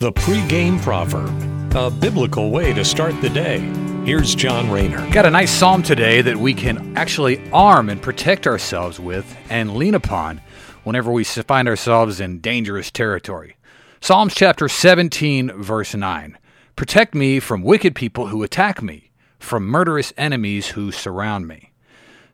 The 0.00 0.12
pregame 0.12 0.80
proverb, 0.80 1.74
a 1.74 1.90
biblical 1.90 2.52
way 2.52 2.72
to 2.72 2.84
start 2.84 3.20
the 3.20 3.28
day. 3.28 3.58
Here's 4.04 4.32
John 4.32 4.70
Rayner. 4.70 5.10
Got 5.10 5.26
a 5.26 5.30
nice 5.30 5.50
psalm 5.50 5.82
today 5.82 6.22
that 6.22 6.36
we 6.36 6.54
can 6.54 6.96
actually 6.96 7.42
arm 7.50 7.88
and 7.88 8.00
protect 8.00 8.46
ourselves 8.46 9.00
with 9.00 9.36
and 9.50 9.74
lean 9.74 9.96
upon 9.96 10.40
whenever 10.84 11.10
we 11.10 11.24
find 11.24 11.66
ourselves 11.66 12.20
in 12.20 12.38
dangerous 12.38 12.92
territory. 12.92 13.56
Psalms 14.00 14.36
chapter 14.36 14.68
17, 14.68 15.50
verse 15.60 15.96
9. 15.96 16.38
Protect 16.76 17.16
me 17.16 17.40
from 17.40 17.62
wicked 17.62 17.96
people 17.96 18.28
who 18.28 18.44
attack 18.44 18.80
me, 18.80 19.10
from 19.40 19.66
murderous 19.66 20.12
enemies 20.16 20.68
who 20.68 20.92
surround 20.92 21.48
me. 21.48 21.72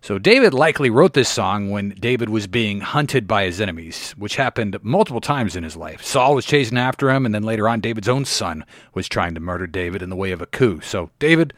So, 0.05 0.18
David 0.18 0.52
likely 0.52 0.91
wrote 0.91 1.14
this 1.14 1.30
song 1.30 1.71
when 1.71 1.95
David 1.98 2.29
was 2.29 2.46
being 2.46 2.82
hunted 2.82 3.27
by 3.27 3.45
his 3.46 3.59
enemies, 3.59 4.11
which 4.18 4.36
happened 4.36 4.77
multiple 4.82 5.23
times 5.23 5.57
in 5.57 5.64
his 5.64 5.79
life. 5.79 6.04
Saul 6.04 6.34
was 6.34 6.45
chasing 6.45 6.77
after 6.77 7.09
him, 7.09 7.25
and 7.25 7.34
then 7.34 7.43
later 7.43 7.66
on, 7.66 7.80
David's 7.80 8.07
own 8.07 8.27
son 8.27 8.67
was 8.93 9.09
trying 9.09 9.32
to 9.32 9.40
murder 9.40 9.67
David 9.67 10.03
in 10.03 10.11
the 10.11 10.14
way 10.17 10.30
of 10.32 10.43
a 10.43 10.46
coup. 10.46 10.82
So, 10.82 11.08
David 11.18 11.54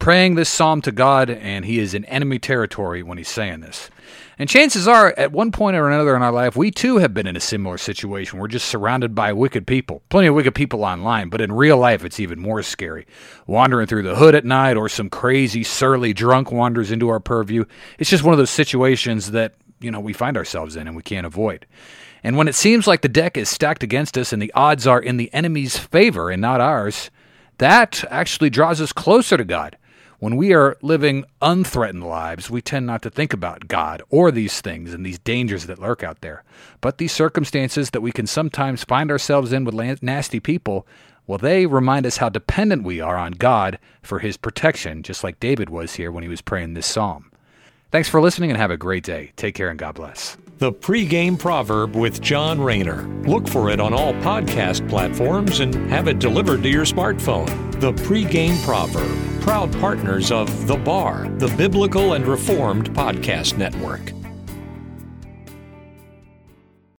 praying 0.00 0.34
this 0.34 0.48
psalm 0.48 0.82
to 0.82 0.90
God, 0.90 1.30
and 1.30 1.64
he 1.64 1.78
is 1.78 1.94
in 1.94 2.04
enemy 2.06 2.40
territory 2.40 3.04
when 3.04 3.18
he's 3.18 3.28
saying 3.28 3.60
this. 3.60 3.88
And 4.38 4.48
chances 4.48 4.88
are, 4.88 5.14
at 5.18 5.32
one 5.32 5.52
point 5.52 5.76
or 5.76 5.88
another 5.88 6.16
in 6.16 6.22
our 6.22 6.32
life, 6.32 6.56
we 6.56 6.70
too 6.70 6.96
have 6.96 7.12
been 7.12 7.26
in 7.26 7.36
a 7.36 7.40
similar 7.40 7.76
situation. 7.76 8.38
We're 8.38 8.48
just 8.48 8.68
surrounded 8.68 9.14
by 9.14 9.34
wicked 9.34 9.66
people. 9.66 10.02
Plenty 10.08 10.28
of 10.28 10.34
wicked 10.34 10.54
people 10.54 10.82
online, 10.82 11.28
but 11.28 11.42
in 11.42 11.52
real 11.52 11.76
life, 11.76 12.04
it's 12.04 12.18
even 12.18 12.40
more 12.40 12.62
scary. 12.62 13.06
Wandering 13.46 13.86
through 13.86 14.04
the 14.04 14.16
hood 14.16 14.34
at 14.34 14.46
night, 14.46 14.78
or 14.78 14.88
some 14.88 15.10
crazy, 15.10 15.62
surly 15.62 16.14
drunk 16.14 16.50
wanders 16.50 16.90
into 16.90 17.10
our 17.10 17.20
purview. 17.20 17.66
It's 17.98 18.10
just 18.10 18.24
one 18.24 18.32
of 18.32 18.38
those 18.38 18.50
situations 18.50 19.32
that, 19.32 19.54
you 19.78 19.90
know, 19.90 20.00
we 20.00 20.14
find 20.14 20.38
ourselves 20.38 20.74
in 20.74 20.88
and 20.88 20.96
we 20.96 21.02
can't 21.02 21.26
avoid. 21.26 21.66
And 22.24 22.38
when 22.38 22.48
it 22.48 22.54
seems 22.54 22.86
like 22.86 23.02
the 23.02 23.08
deck 23.08 23.36
is 23.36 23.50
stacked 23.50 23.82
against 23.82 24.16
us 24.16 24.32
and 24.32 24.40
the 24.40 24.52
odds 24.54 24.86
are 24.86 25.00
in 25.00 25.18
the 25.18 25.32
enemy's 25.34 25.76
favor 25.76 26.30
and 26.30 26.40
not 26.40 26.62
ours, 26.62 27.10
that 27.58 28.04
actually 28.10 28.48
draws 28.48 28.80
us 28.80 28.92
closer 28.92 29.36
to 29.36 29.44
God. 29.44 29.76
When 30.20 30.36
we 30.36 30.52
are 30.52 30.76
living 30.82 31.24
unthreatened 31.40 32.04
lives, 32.04 32.50
we 32.50 32.60
tend 32.60 32.84
not 32.84 33.00
to 33.02 33.10
think 33.10 33.32
about 33.32 33.68
God 33.68 34.02
or 34.10 34.30
these 34.30 34.60
things 34.60 34.92
and 34.92 35.04
these 35.04 35.18
dangers 35.18 35.64
that 35.64 35.78
lurk 35.78 36.02
out 36.02 36.20
there. 36.20 36.44
But 36.82 36.98
these 36.98 37.10
circumstances 37.10 37.88
that 37.92 38.02
we 38.02 38.12
can 38.12 38.26
sometimes 38.26 38.84
find 38.84 39.10
ourselves 39.10 39.50
in 39.50 39.64
with 39.64 40.02
nasty 40.02 40.38
people, 40.38 40.86
well, 41.26 41.38
they 41.38 41.64
remind 41.64 42.04
us 42.04 42.18
how 42.18 42.28
dependent 42.28 42.82
we 42.82 43.00
are 43.00 43.16
on 43.16 43.32
God 43.32 43.78
for 44.02 44.18
his 44.18 44.36
protection, 44.36 45.02
just 45.02 45.24
like 45.24 45.40
David 45.40 45.70
was 45.70 45.94
here 45.94 46.12
when 46.12 46.22
he 46.22 46.28
was 46.28 46.42
praying 46.42 46.74
this 46.74 46.86
psalm. 46.86 47.30
Thanks 47.90 48.10
for 48.10 48.20
listening 48.20 48.50
and 48.50 48.58
have 48.58 48.70
a 48.70 48.76
great 48.76 49.04
day. 49.04 49.32
Take 49.36 49.54
care 49.54 49.70
and 49.70 49.78
God 49.78 49.94
bless. 49.94 50.36
The 50.58 50.70
pregame 50.70 51.38
proverb 51.38 51.96
with 51.96 52.20
John 52.20 52.60
Rayner. 52.60 53.04
Look 53.26 53.48
for 53.48 53.70
it 53.70 53.80
on 53.80 53.94
all 53.94 54.12
podcast 54.14 54.86
platforms 54.90 55.60
and 55.60 55.74
have 55.90 56.08
it 56.08 56.18
delivered 56.18 56.62
to 56.64 56.68
your 56.68 56.84
smartphone. 56.84 57.46
The 57.80 57.94
pregame 57.94 58.62
proverb, 58.66 59.08
proud 59.40 59.72
partners 59.80 60.30
of 60.30 60.66
The 60.66 60.76
Bar, 60.76 61.28
the 61.38 61.48
Biblical 61.56 62.12
and 62.12 62.26
Reformed 62.26 62.90
Podcast 62.90 63.56
Network. 63.56 64.19